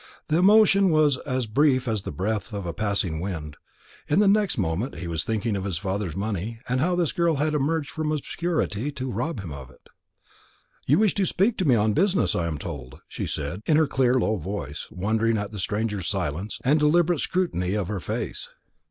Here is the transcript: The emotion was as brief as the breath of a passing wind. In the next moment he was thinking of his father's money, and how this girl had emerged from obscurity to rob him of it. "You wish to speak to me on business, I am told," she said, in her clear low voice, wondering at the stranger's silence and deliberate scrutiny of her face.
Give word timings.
The 0.29 0.37
emotion 0.39 0.89
was 0.89 1.17
as 1.27 1.45
brief 1.45 1.87
as 1.87 2.01
the 2.01 2.11
breath 2.11 2.53
of 2.53 2.65
a 2.65 2.73
passing 2.73 3.19
wind. 3.19 3.57
In 4.07 4.17
the 4.17 4.27
next 4.27 4.57
moment 4.57 4.95
he 4.95 5.07
was 5.07 5.23
thinking 5.23 5.55
of 5.55 5.63
his 5.63 5.77
father's 5.77 6.15
money, 6.15 6.59
and 6.67 6.79
how 6.79 6.95
this 6.95 7.11
girl 7.11 7.35
had 7.35 7.53
emerged 7.53 7.91
from 7.91 8.11
obscurity 8.11 8.91
to 8.93 9.11
rob 9.11 9.41
him 9.41 9.51
of 9.53 9.69
it. 9.69 9.89
"You 10.87 10.97
wish 10.97 11.13
to 11.13 11.25
speak 11.27 11.55
to 11.59 11.65
me 11.65 11.75
on 11.75 11.93
business, 11.93 12.33
I 12.35 12.47
am 12.47 12.57
told," 12.57 12.99
she 13.07 13.27
said, 13.27 13.61
in 13.67 13.77
her 13.77 13.85
clear 13.85 14.15
low 14.15 14.37
voice, 14.37 14.87
wondering 14.89 15.37
at 15.37 15.51
the 15.51 15.59
stranger's 15.59 16.07
silence 16.07 16.57
and 16.65 16.79
deliberate 16.79 17.19
scrutiny 17.19 17.75
of 17.75 17.87
her 17.87 17.99
face. 17.99 18.49